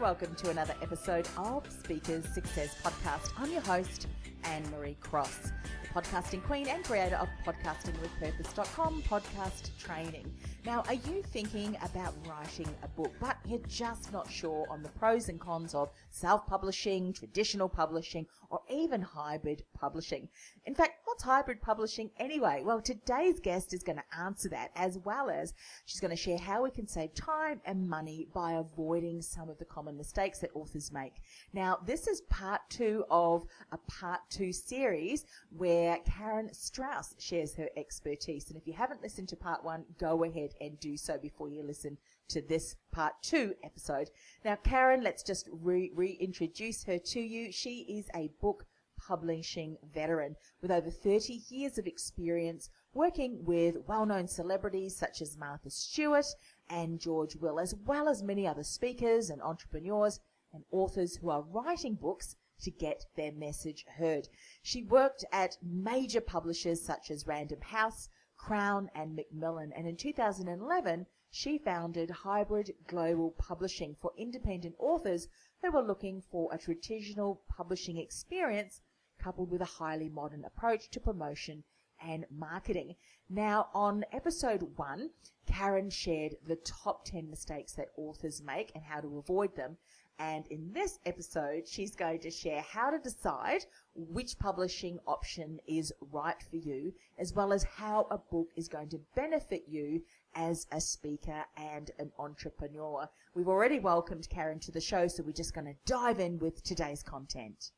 [0.00, 3.32] Welcome to another episode of Speakers Success Podcast.
[3.36, 4.06] I'm your host,
[4.44, 10.32] Anne Marie Cross, the podcasting queen and creator of podcastingwithpurpose.com podcast training.
[10.66, 14.90] Now, are you thinking about writing a book, but you're just not sure on the
[14.90, 20.28] pros and cons of self publishing, traditional publishing, or even hybrid publishing?
[20.66, 22.60] In fact, what's hybrid publishing anyway?
[22.62, 25.54] Well, today's guest is going to answer that as well as
[25.86, 29.58] she's going to share how we can save time and money by avoiding some of
[29.58, 31.14] the common mistakes that authors make.
[31.54, 35.24] Now, this is part two of a part two series
[35.56, 38.50] where Karen Strauss shares her expertise.
[38.50, 41.62] And if you haven't listened to part one, go ahead and do so before you
[41.62, 44.10] listen to this part two episode.
[44.44, 47.52] Now, Karen, let's just re- reintroduce her to you.
[47.52, 48.66] She is a book
[48.96, 55.70] publishing veteran with over 30 years of experience working with well-known celebrities such as Martha
[55.70, 56.26] Stewart
[56.68, 60.20] and George Will, as well as many other speakers and entrepreneurs
[60.52, 64.28] and authors who are writing books to get their message heard.
[64.62, 68.08] She worked at major publishers such as Random House,
[68.46, 69.70] Crown and Macmillan.
[69.74, 75.28] And in 2011, she founded Hybrid Global Publishing for independent authors
[75.60, 78.80] who were looking for a traditional publishing experience
[79.18, 81.64] coupled with a highly modern approach to promotion
[82.00, 82.96] and marketing.
[83.28, 85.10] Now, on episode one,
[85.46, 89.76] Karen shared the top 10 mistakes that authors make and how to avoid them.
[90.22, 93.64] And in this episode, she's going to share how to decide
[93.94, 98.90] which publishing option is right for you, as well as how a book is going
[98.90, 100.02] to benefit you
[100.34, 103.08] as a speaker and an entrepreneur.
[103.34, 106.62] We've already welcomed Karen to the show, so we're just going to dive in with
[106.62, 107.70] today's content.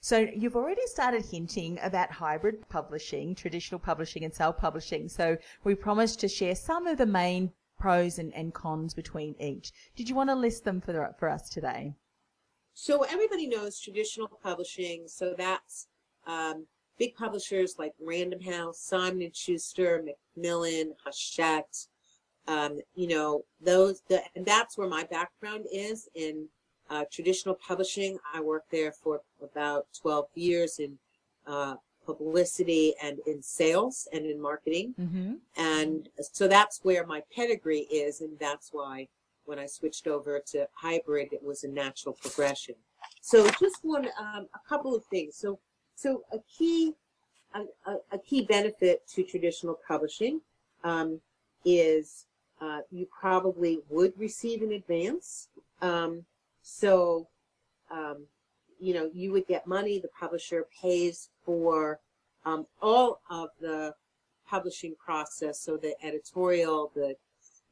[0.00, 5.10] So you've already started hinting about hybrid publishing, traditional publishing and self-publishing.
[5.10, 9.72] So we promised to share some of the main pros and, and cons between each.
[9.94, 11.94] Did you want to list them for, the, for us today?
[12.74, 15.04] So everybody knows traditional publishing.
[15.06, 15.88] So that's
[16.26, 16.66] um,
[16.98, 21.86] big publishers like Random House, Simon Schuster, Macmillan, Hachette.
[22.48, 26.48] Um, you know those, the, and that's where my background is in
[26.90, 28.18] uh, traditional publishing.
[28.32, 30.98] I worked there for about 12 years in
[31.46, 31.74] uh,
[32.06, 34.94] publicity and in sales and in marketing.
[35.00, 35.34] Mm-hmm.
[35.56, 38.20] And so that's where my pedigree is.
[38.20, 39.08] And that's why
[39.44, 42.76] when I switched over to hybrid, it was a natural progression.
[43.20, 45.36] So just one, um, a couple of things.
[45.36, 45.58] So,
[45.94, 46.94] so a key,
[47.54, 50.40] a, a, a key benefit to traditional publishing
[50.84, 51.20] um,
[51.64, 52.26] is
[52.60, 55.48] uh, you probably would receive in advance.
[55.82, 56.24] Um,
[56.62, 57.28] so,
[57.90, 58.26] um,
[58.78, 62.00] you know, you would get money, the publisher pays for
[62.44, 63.94] um, all of the
[64.46, 65.60] publishing process.
[65.60, 67.14] So the editorial, the,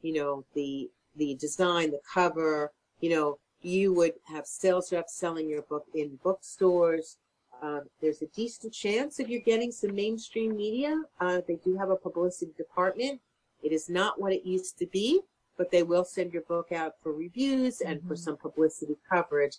[0.00, 5.48] you know, the, the design, the cover, you know, you would have sales reps selling
[5.48, 7.18] your book in bookstores.
[7.62, 11.02] Uh, there's a decent chance of you're getting some mainstream media.
[11.20, 13.20] Uh, they do have a publicity department.
[13.62, 15.20] It is not what it used to be,
[15.56, 18.08] but they will send your book out for reviews and mm-hmm.
[18.08, 19.56] for some publicity coverage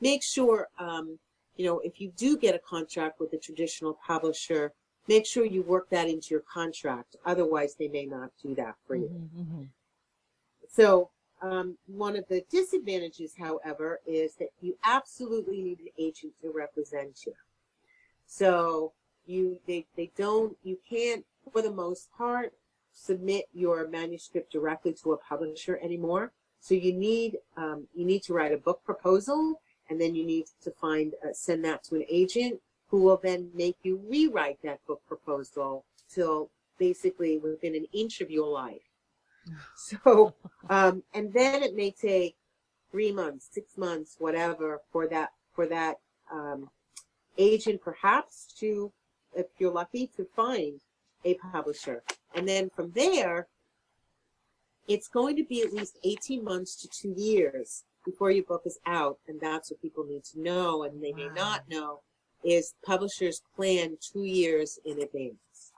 [0.00, 1.18] make sure, um,
[1.56, 4.72] you know, if you do get a contract with a traditional publisher,
[5.08, 7.16] make sure you work that into your contract.
[7.24, 9.08] Otherwise, they may not do that for you.
[9.08, 9.62] Mm-hmm, mm-hmm.
[10.68, 11.10] So,
[11.42, 17.20] um, one of the disadvantages, however, is that you absolutely need an agent to represent
[17.26, 17.34] you.
[18.26, 18.92] So
[19.26, 22.52] you they, they don't you can't for the most part
[22.92, 26.32] submit your manuscript directly to a publisher anymore.
[26.60, 30.46] So you need um, you need to write a book proposal, and then you need
[30.62, 34.84] to find uh, send that to an agent who will then make you rewrite that
[34.86, 38.82] book proposal till basically within an inch of your life.
[39.76, 40.34] So,
[40.68, 42.34] um, and then it may take
[42.90, 45.98] three months, six months, whatever, for that for that
[46.32, 46.68] um,
[47.38, 48.92] agent perhaps to,
[49.34, 50.80] if you're lucky, to find
[51.24, 52.02] a publisher.
[52.34, 53.46] And then from there,
[54.88, 58.78] it's going to be at least 18 months to two years before your book is
[58.86, 59.18] out.
[59.28, 61.34] And that's what people need to know, and they may Wow.
[61.34, 62.00] not know,
[62.42, 65.72] is publishers plan two years in advance.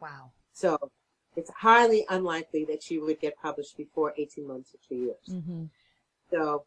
[0.00, 0.32] Wow.
[0.52, 0.90] So
[1.36, 5.28] it's highly unlikely that you would get published before 18 months or two years.
[5.30, 5.64] Mm-hmm.
[6.30, 6.66] So,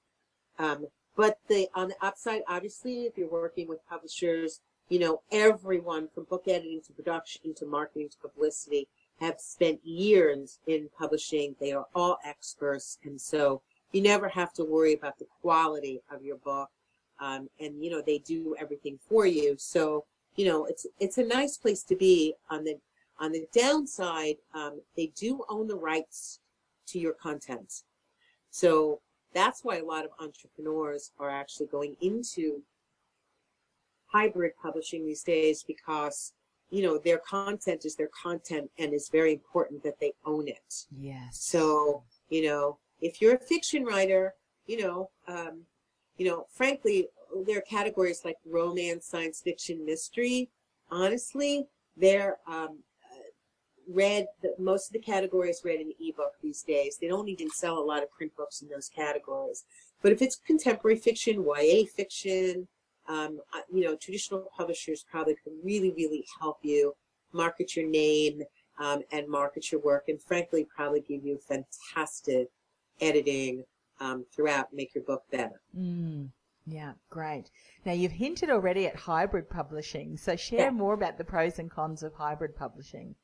[0.58, 6.08] um, but the on the upside, obviously, if you're working with publishers, you know, everyone
[6.14, 8.88] from book editing to production to marketing to publicity
[9.20, 11.56] have spent years in publishing.
[11.60, 13.62] They are all experts, and so
[13.96, 16.70] you never have to worry about the quality of your book.
[17.22, 19.56] Um, and you know, they do everything for you.
[19.58, 20.04] So,
[20.36, 22.34] you know, it's it's a nice place to be.
[22.50, 22.76] On the
[23.20, 26.42] on the downside, um, they do own the rights
[26.88, 27.84] to your content.
[28.52, 29.00] So
[29.34, 32.62] that's why a lot of entrepreneurs are actually going into
[34.08, 36.34] hybrid publishing these days because
[36.70, 40.86] you know their content is their content and it's very important that they own it
[40.98, 41.38] Yes.
[41.40, 44.34] so you know if you're a fiction writer
[44.68, 45.62] you know um,
[46.18, 47.07] you know frankly
[47.46, 50.50] there are categories like romance science fiction mystery.
[50.90, 51.68] Honestly
[51.98, 52.80] they're um,
[53.88, 56.98] read the, most of the categories read in ebook these days.
[57.00, 59.63] They don't even sell a lot of print books in those categories.
[60.01, 62.68] But if it's contemporary fiction ya fiction
[63.08, 66.96] um, uh, you know traditional publishers probably can really really help you
[67.34, 68.42] market your name
[68.80, 72.50] um, and market your work and frankly probably give you a fantastic
[73.02, 73.64] editing
[74.00, 76.30] um, throughout make your book better Mm,
[76.68, 77.50] yeah, great.
[77.86, 80.70] Now you've hinted already at hybrid publishing, so share Yeah.
[80.72, 83.16] more about the pros and cons of hybrid publishing.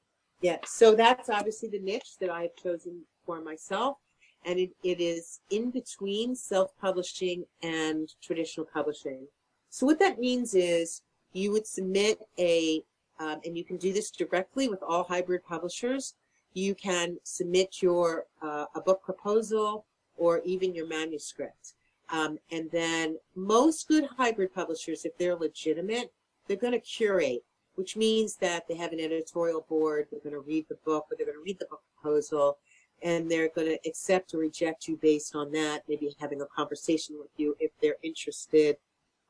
[0.41, 3.97] Yeah, so that's obviously the niche that I have chosen for myself.
[4.43, 9.27] And it, it is in between self publishing and traditional publishing.
[9.69, 12.81] So, what that means is you would submit a,
[13.19, 16.15] um, and you can do this directly with all hybrid publishers.
[16.53, 19.85] You can submit your uh, a book proposal
[20.17, 21.73] or even your manuscript.
[22.09, 26.11] Um, and then most good hybrid publishers, if they're legitimate,
[26.47, 27.43] they're going to curate
[27.75, 30.07] which means that they have an editorial board.
[30.11, 32.57] They're going to read the book, or they're going to read the book proposal,
[33.01, 35.83] and they're going to accept or reject you based on that.
[35.87, 38.77] Maybe having a conversation with you if they're interested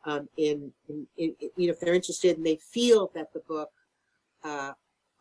[0.05, 3.69] um, in, in, in, you know, if they're interested and they feel that the book
[4.43, 4.73] uh,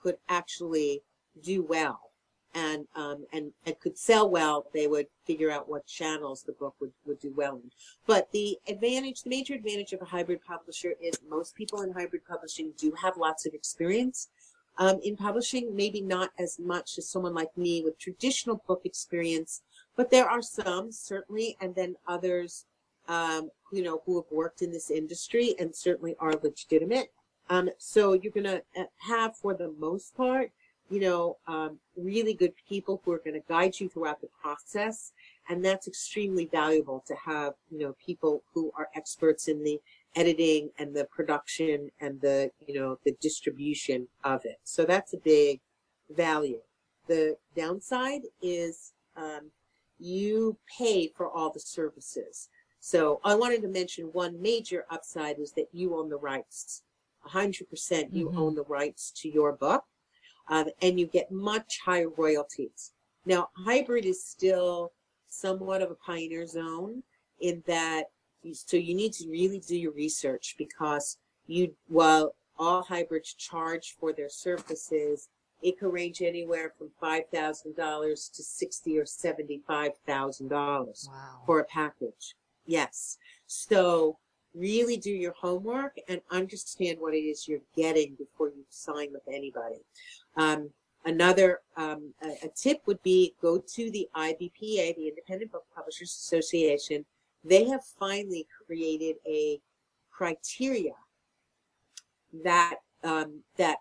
[0.03, 1.03] could actually
[1.43, 2.11] do well
[2.55, 6.75] and um, and and could sell well, they would figure out what channels the book
[6.81, 7.71] would, would do well in.
[8.07, 12.23] But the advantage, the major advantage of a hybrid publisher is most people in hybrid
[12.29, 14.29] publishing do have lots of experience.
[14.79, 19.63] Um, in publishing, maybe not as much as someone like me with traditional book experience,
[19.95, 22.65] but there are some certainly, and then others,
[23.07, 27.13] um, you know, who have worked in this industry and certainly are legitimate.
[27.51, 28.63] Um, so you're going to
[28.99, 30.51] have, for the most part,
[30.91, 35.13] you know, um, really good people who are going to guide you throughout the process.
[35.49, 39.81] And that's extremely valuable to have, you know, people who are experts in the
[40.17, 44.59] editing and the production and the, you know, the distribution of it.
[44.65, 45.61] So that's a big
[46.11, 46.61] value.
[47.07, 49.53] The downside is um,
[49.99, 52.49] you pay for all the services.
[52.81, 56.83] So I wanted to mention one major upside is that you own the rights.
[57.29, 58.37] 100% you Mhm.
[58.37, 59.85] own the rights to your book
[60.51, 62.93] um, and you get much higher royalties.
[63.25, 64.93] Now, hybrid is still
[65.29, 67.03] somewhat of a pioneer zone
[67.41, 68.05] in that,
[68.43, 71.17] you, so you need to really do your research because
[71.47, 75.29] you, while all hybrids charge for their services,
[75.63, 81.43] it can range anywhere from five thousand dollars to sixty or seventy-five thousand dollars Wow.
[81.47, 82.35] for a package.
[82.67, 83.19] Yes.
[83.47, 84.17] So
[84.55, 89.23] really do your homework and understand what it is you're getting before you sign with
[89.29, 89.81] anybody.
[90.37, 90.71] Um,
[91.05, 96.11] another um, a, a tip would be go to the IBPA, the Independent Book Publishers
[96.11, 97.05] Association.
[97.45, 99.61] They have finally created a
[100.11, 100.93] criteria
[102.45, 103.79] that um, that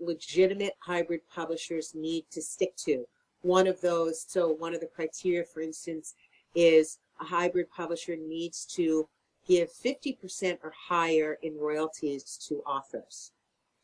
[0.00, 3.06] legitimate hybrid publishers need to stick to.
[3.42, 6.14] one of those, so one of the criteria, for instance,
[6.54, 9.08] is a hybrid publisher needs to
[9.50, 13.32] give 50% or higher in royalties to authors.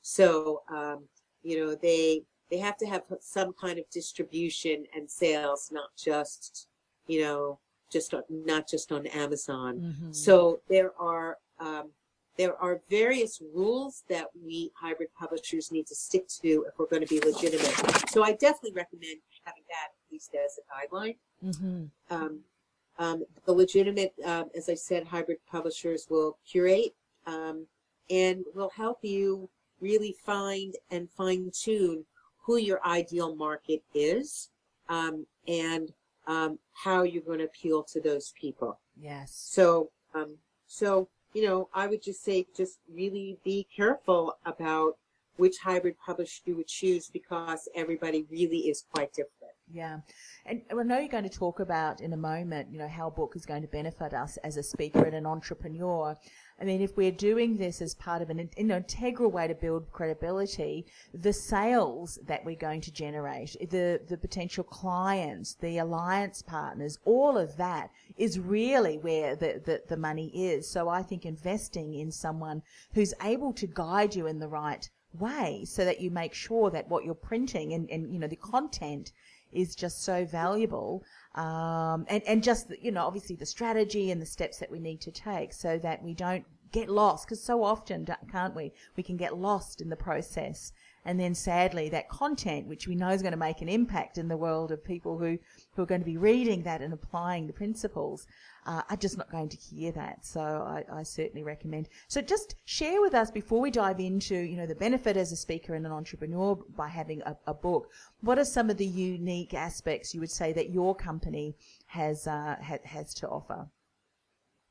[0.00, 1.08] So, um,
[1.42, 6.68] you know, they they have to have some kind of distribution and sales, not just,
[7.08, 7.58] you know,
[7.90, 9.80] just on, not just on Amazon.
[9.80, 10.12] Mm-hmm.
[10.12, 11.90] So there are um,
[12.38, 17.04] there are various rules that we hybrid publishers need to stick to if we're going
[17.04, 17.74] to be legitimate.
[18.10, 21.16] So I definitely recommend having that at least as a guideline.
[21.44, 22.14] Mm-hmm.
[22.14, 22.40] Um,
[22.98, 26.94] um, the legitimate, um, as I said, hybrid publishers will curate
[27.26, 27.66] um,
[28.10, 29.48] and will help you
[29.80, 32.04] really find and fine tune
[32.38, 34.50] who your ideal market is
[34.88, 35.92] um, and
[36.26, 38.78] um, how you're going to appeal to those people.
[38.98, 39.32] Yes.
[39.34, 40.36] So, um,
[40.66, 44.96] so you know, I would just say, just really be careful about
[45.36, 49.35] which hybrid publisher you would choose because everybody really is quite different.
[49.72, 49.98] Yeah.
[50.44, 53.10] And I know you're going to talk about in a moment, you know, how a
[53.10, 56.16] book is going to benefit us as a speaker and an entrepreneur.
[56.60, 59.90] I mean, if we're doing this as part of an, an integral way to build
[59.90, 66.98] credibility, the sales that we're going to generate, the, the potential clients, the alliance partners,
[67.04, 70.70] all of that is really where the, the, the money is.
[70.70, 72.62] So I think investing in someone
[72.94, 76.88] who's able to guide you in the right way so that you make sure that
[76.88, 79.12] what you're printing and, and you know, the content
[79.56, 81.02] is just so valuable.
[81.34, 85.00] Um, and, and just, you know, obviously the strategy and the steps that we need
[85.02, 87.26] to take so that we don't get lost.
[87.26, 88.72] Because so often, can't we?
[88.96, 90.72] We can get lost in the process.
[91.06, 94.26] And then sadly, that content, which we know is going to make an impact in
[94.26, 95.38] the world of people who,
[95.74, 98.26] who are going to be reading that and applying the principles,
[98.66, 100.26] uh, are just not going to hear that.
[100.26, 101.88] So I, I, certainly recommend.
[102.08, 105.36] So just share with us before we dive into, you know, the benefit as a
[105.36, 107.88] speaker and an entrepreneur by having a, a book.
[108.22, 111.54] What are some of the unique aspects you would say that your company
[111.86, 113.68] has uh, ha, has to offer?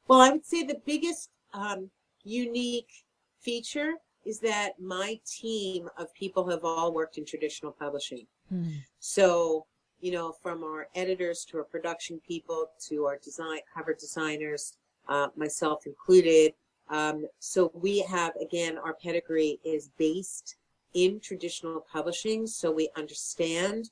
[0.09, 1.91] Well, I would say the biggest um,
[2.25, 2.91] unique
[3.39, 3.93] feature
[4.25, 8.25] is that my team of people have all worked in traditional publishing.
[8.49, 8.69] Hmm.
[8.99, 9.65] So
[10.01, 14.77] you know, from our editors to our production people to our design cover designers,
[15.07, 16.53] uh, myself included.
[16.89, 20.57] Um, so we have again our pedigree is based
[20.93, 23.89] in traditional publishing, so we understand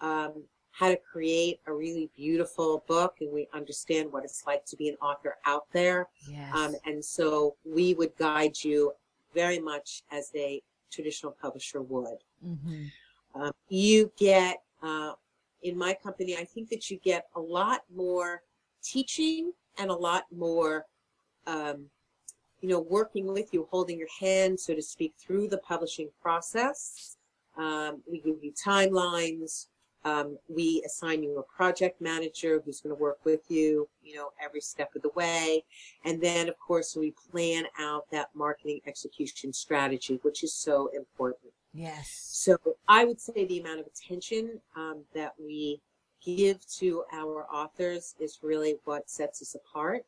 [0.00, 4.76] um, how to create a really beautiful book, and we understand what it's like to
[4.76, 6.08] be an author out there.
[6.30, 6.54] Yes.
[6.54, 8.92] Um, and so we would guide you
[9.36, 12.20] very much as a traditional publisher would.
[12.44, 12.84] Mm-hmm.
[13.40, 15.12] Um, you get uh,
[15.62, 18.42] in my company, I think that you get a lot more
[18.82, 20.86] teaching and a lot more,
[21.46, 21.86] um,
[22.60, 27.16] you know, working with you, holding your hand, so to speak, through the publishing process.
[27.58, 29.66] Um, we give you timelines.
[30.06, 34.28] Um, we assign you a project manager who's going to work with you, you know,
[34.40, 35.64] every step of the way.
[36.04, 41.52] And then, of course, we plan out that marketing execution strategy, which is so important.
[41.74, 42.08] Yes.
[42.30, 45.80] So I would say the amount of attention um, that we
[46.24, 50.04] give to our authors is really what sets us apart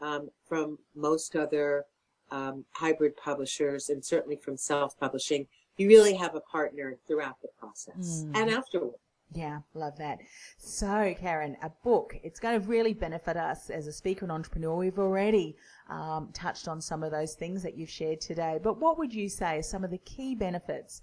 [0.00, 1.84] um, from most other
[2.30, 5.46] um, hybrid publishers and certainly from self-publishing.
[5.76, 8.36] You really have a partner throughout the process Mm.
[8.36, 8.96] and afterward.
[9.34, 10.18] Yeah, love that.
[10.58, 14.76] So, Karen, a book, it's going to really benefit us as a speaker and entrepreneur.
[14.76, 15.56] We've already
[15.88, 19.28] um, touched on some of those things that you've shared today, but what would you
[19.28, 21.00] say are some of the key benefits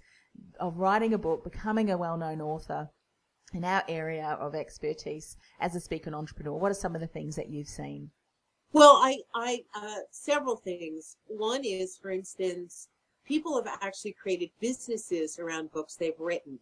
[0.60, 2.90] of writing a book, becoming a well known author
[3.52, 6.56] in our area of expertise as a speaker and entrepreneur?
[6.56, 8.10] What are some of the things that you've seen?
[8.72, 11.16] Well, I, I, uh, several things.
[11.26, 12.88] One is, for instance,
[13.24, 16.60] people have actually created businesses around books they've written.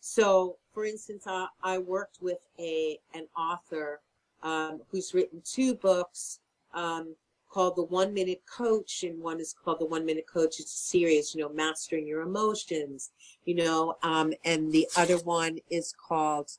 [0.00, 4.00] So, for instance, I, I worked with a an author
[4.42, 6.40] um, who's written two books
[6.72, 7.14] um,
[7.50, 10.60] called The One Minute Coach, and one is called The One Minute Coach.
[10.60, 13.10] It's a series, you know, mastering your emotions,
[13.44, 16.50] you know, um, and the other one is called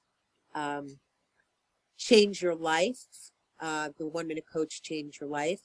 [0.55, 0.99] um,
[1.97, 3.05] Change Your Life.
[3.61, 5.59] Uh, the One Minute Coach, Change Your Life,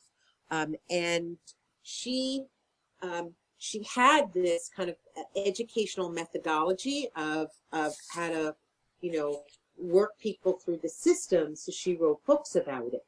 [0.50, 1.36] um, and
[1.84, 2.44] she
[3.02, 4.96] um, she had this kind of
[5.34, 8.54] educational methodology of of how to,
[9.00, 9.42] you know,
[9.78, 11.56] work people through the system.
[11.56, 13.06] So she wrote books about it.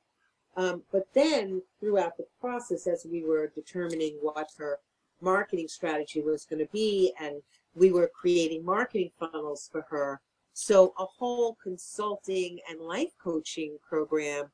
[0.56, 4.78] Um, but then throughout the process, as we were determining what her
[5.20, 7.42] marketing strategy was going to be, and
[7.75, 10.22] we were creating marketing funnels for her,
[10.54, 14.50] so a whole consulting and life coaching program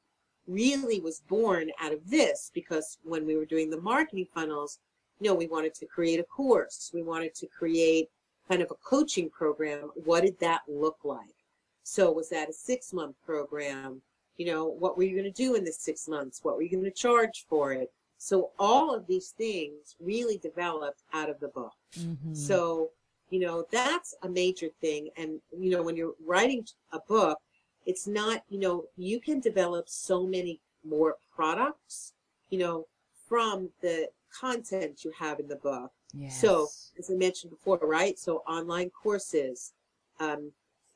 [0.48, 4.80] really was born out of this because when we were doing the marketing funnels,
[5.22, 8.08] you know, we wanted to create a course, we wanted to create
[8.48, 9.92] kind of a coaching program.
[9.94, 11.36] What did that look like?
[11.84, 14.02] So was that a six month program?
[14.36, 16.40] You know, what were you going to do in the six months?
[16.42, 17.92] What were you going to charge for it?
[18.18, 21.74] So all of these things really developed out of the book.
[21.96, 22.34] Mm-hmm.
[22.34, 22.90] So,
[23.30, 25.10] you know, that's a major thing.
[25.16, 27.38] And, you know, when you're writing a book,
[27.86, 32.12] it's not, you know, you can develop so many more products,
[32.50, 32.86] you know,
[33.28, 34.08] from the
[34.38, 35.90] content you have in the book.
[36.12, 36.40] yes.
[36.40, 38.18] So, as I mentioned before, right?
[38.18, 39.72] So, online courses,
[40.20, 40.52] um,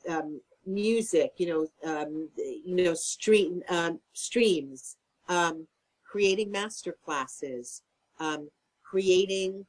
[0.08, 4.96] um, music, you know, um, you know, stream um, streams,
[5.28, 5.66] um,
[6.04, 7.82] creating master classes,
[8.18, 8.48] um,
[8.82, 9.66] creating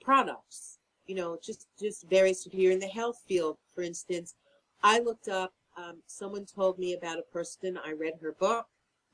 [0.00, 0.78] products.
[1.06, 2.46] You know, just just various.
[2.46, 4.34] If you're in the health field, for instance,
[4.82, 5.52] I looked up.
[5.76, 7.78] Um, someone told me about a person.
[7.84, 8.66] I read her book,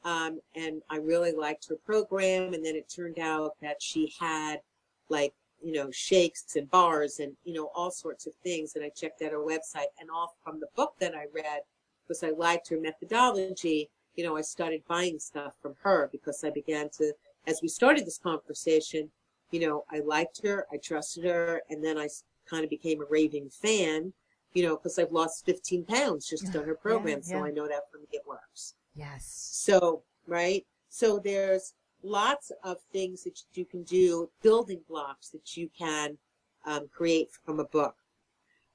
[0.06, 2.54] um, and I really liked her program.
[2.54, 4.60] And then it turned out that she had
[5.08, 8.76] like you know shakes and bars and you know all sorts of things.
[8.76, 11.62] And I checked out her website, and all from the book that I read,
[12.06, 13.90] because I liked her methodology.
[14.14, 17.12] You know, I started buying stuff from her because I began to,
[17.46, 19.10] as we started this conversation,
[19.50, 22.08] you know, I liked her, I trusted her, and then I
[22.48, 24.14] kind of became a raving fan,
[24.54, 27.22] you know, because I've lost 15 pounds just on her program.
[27.22, 27.44] So yeah.
[27.44, 28.74] I know that for me it works.
[28.96, 29.50] Yes.
[29.52, 30.64] So, right?
[30.88, 36.16] So there's lots of things that you can do, building blocks that you can
[36.64, 37.96] um, create from a book.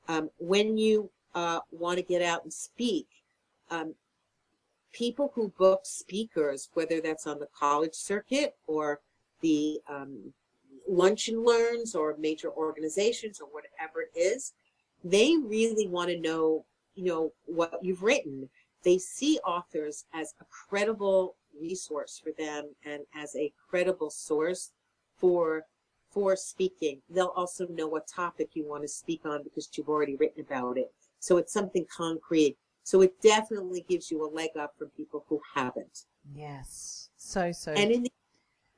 [0.07, 3.07] Um, when you uh, want to get out and speak,
[3.69, 3.95] um,
[4.91, 8.99] people who book speakers, whether that's on the college circuit or
[9.41, 10.33] the um,
[10.87, 14.53] lunch and learns or major organizations or whatever it is,
[15.03, 18.49] they really want to know, you know, what you've written.
[18.83, 24.71] They see authors as a credible resource for them and as a credible source
[25.17, 25.63] for
[26.09, 27.01] for speaking.
[27.09, 30.77] They'll also know what topic you want to speak on because you've already written about
[30.77, 30.91] it.
[31.19, 32.57] So it's something concrete.
[32.83, 36.05] So it definitely gives you a leg up from people who haven't.
[36.33, 37.09] Yes.
[37.17, 37.71] So so.
[37.71, 38.11] And in the,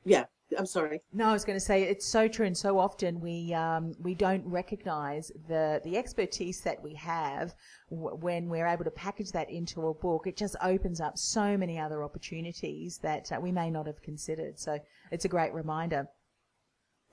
[0.05, 0.25] yeah,
[0.57, 1.01] I'm sorry.
[1.11, 4.15] No, I was going to say it's so true, and so often we um, we
[4.15, 7.53] don't recognise the the expertise that we have
[7.89, 10.27] w- when we're able to package that into a book.
[10.27, 14.59] It just opens up so many other opportunities that uh, we may not have considered.
[14.59, 14.79] So
[15.11, 16.07] it's a great reminder.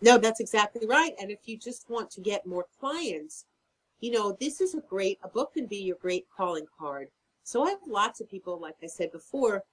[0.00, 1.12] No, that's exactly right.
[1.20, 3.44] And if you just want to get more clients,
[4.00, 7.08] you know, this is a great, a book can be your great calling card.
[7.44, 9.64] So I have lots of people, like I said before,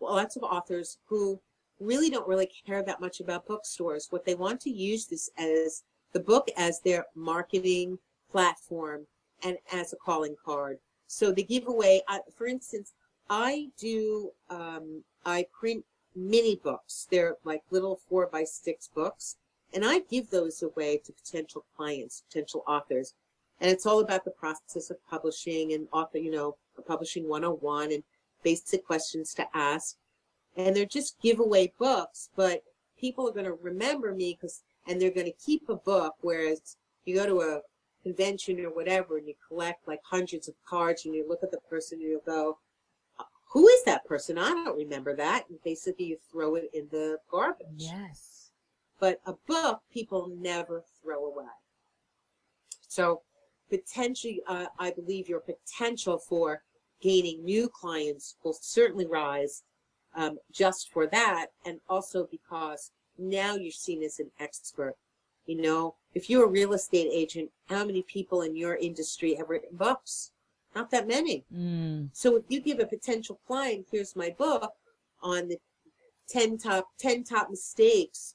[0.00, 1.40] lots of authors who
[1.80, 4.08] really don't really care that much about bookstores.
[4.10, 5.82] What they want to use this as
[6.12, 7.98] the book as their marketing
[8.30, 9.06] platform
[9.42, 10.78] and as a calling card.
[11.06, 12.92] So they give away, uh, for instance,
[13.28, 15.84] I do, um, I print
[16.14, 17.06] mini books.
[17.10, 19.36] They're like little four by six books.
[19.72, 23.14] And I give those away to potential clients, potential authors.
[23.60, 26.56] And it's all about the process of publishing and author, you know,
[26.86, 28.02] publishing 101 and
[28.42, 29.96] basic questions to ask.
[30.56, 32.62] And they're just giveaway books, but
[32.98, 36.14] people are going to remember me because, and they're going to keep a book.
[36.20, 37.60] Whereas you go to a
[38.02, 41.60] convention or whatever and you collect like hundreds of cards and you look at the
[41.68, 42.58] person and you go,
[43.52, 44.36] who is that person?
[44.36, 45.44] I don't remember that.
[45.48, 47.66] And basically you throw it in the garbage.
[47.76, 48.50] Yes.
[48.98, 51.44] But a book people never throw away.
[52.88, 53.22] So
[53.70, 56.62] potentially, uh, I believe your potential for
[57.00, 59.62] gaining new clients will certainly rise
[60.14, 61.46] um, just for that.
[61.66, 64.96] And also because now you're seen as an expert.
[65.46, 69.50] You know, if you're a real estate agent, how many people in your industry have
[69.50, 70.30] written books?
[70.74, 71.44] Not that many.
[71.54, 72.08] Mm.
[72.12, 74.72] So if you give a potential client, here's my book
[75.22, 75.58] on the
[76.28, 78.34] 10 top 10 top mistakes,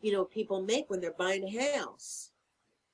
[0.00, 2.30] you know, people make when they're buying a house.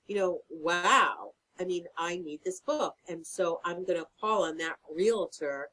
[0.07, 1.33] You know, wow.
[1.59, 2.95] I mean, I need this book.
[3.09, 5.69] And so I'm going to call on that realtor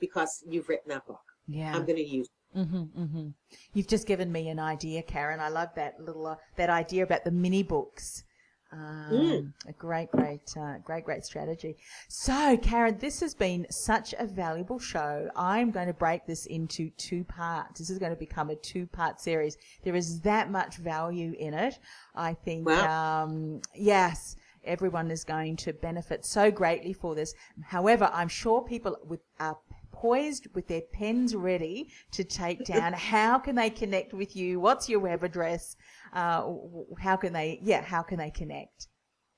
[0.00, 1.20] because you've written that book.
[1.48, 1.74] Yeah.
[1.74, 3.28] I'm going to use Mm-hmm, mm-hmm.
[3.74, 5.40] You've just given me an idea, Karen.
[5.40, 8.24] I love that little uh, that idea about the mini books.
[8.72, 9.52] Um, Mm.
[9.66, 11.76] A great, great, uh, great, great strategy.
[12.08, 15.30] So, Karen, this has been such a valuable show.
[15.34, 17.78] I'm going to break this into two parts.
[17.78, 19.56] This is going to become a two-part series.
[19.84, 21.78] There is that much value in it.
[22.14, 22.66] I think.
[22.66, 23.24] Wow.
[23.24, 24.36] Um, yes.
[24.64, 27.32] Everyone is going to benefit so greatly for this.
[27.62, 29.56] However, I'm sure people with are
[30.00, 32.92] poised with their pens ready to take down.
[32.92, 34.60] how can they connect with you?
[34.60, 35.76] What's your web address?
[36.12, 36.52] Uh,
[36.98, 37.58] how can they?
[37.62, 38.86] Yeah, how can they connect?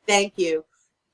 [0.06, 0.66] Thank you.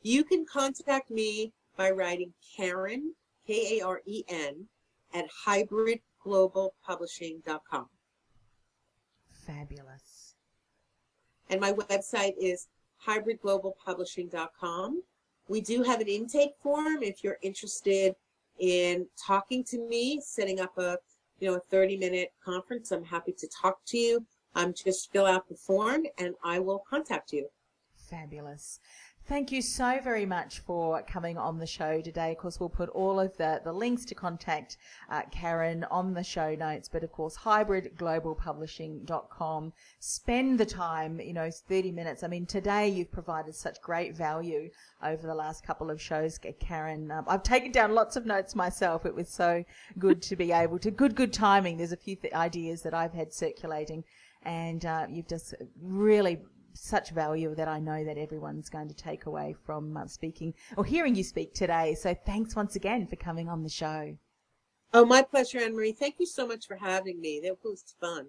[0.03, 3.15] You can contact me by writing Karen,
[3.47, 4.67] K A R E N,
[5.15, 7.89] at hybridglobalpublishing.com.
[9.31, 10.35] Fabulous.
[11.49, 12.67] And my website is
[13.07, 15.03] hybridglobalpublishing.com.
[15.49, 18.17] We do have an intake form if you're interested
[18.59, 20.99] in talking to me, setting up a
[21.39, 22.91] you know a 30 minute conference.
[22.93, 24.27] I'm happy to talk to you.
[24.55, 27.49] Um, just fill out the form and I will contact you.
[28.09, 28.81] Fabulous.
[29.29, 32.31] Thank you so very much for coming on the show today.
[32.31, 34.77] Of course, we'll put all of the, the links to contact
[35.11, 39.73] uh, Karen on the show notes, but of course, hybridglobalpublishing.com.
[39.99, 42.23] Spend the time, you know, 30 minutes.
[42.23, 44.71] I mean, today you've provided such great value
[45.03, 47.11] over the last couple of shows, Karen.
[47.11, 49.05] Um, I've taken down lots of notes myself.
[49.05, 49.65] It was so
[49.99, 51.79] good to be able to, good, good timing.
[51.79, 54.05] There's a few th- ideas that I've had circulating
[54.47, 56.39] and uh, you've just really
[56.77, 60.85] such value that I know that everyone's going to take away from uh, speaking or
[60.85, 61.95] hearing you speak today.
[61.95, 64.17] So thanks once again for coming on the show.
[64.95, 65.93] Oh, my pleasure, Anne Marie.
[65.93, 67.41] Thank you so much for having me.
[67.43, 68.27] That was fun.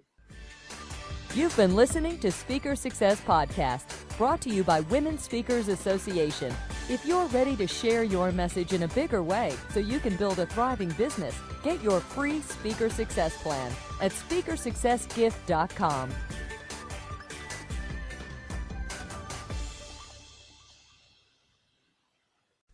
[1.34, 3.84] You've been listening to Speaker Success Podcast,
[4.16, 6.54] brought to you by Women Speakers Association.
[6.88, 10.38] If you're ready to share your message in a bigger way so you can build
[10.38, 16.10] a thriving business, get your free Speaker Success Plan at speakersuccessgift.com.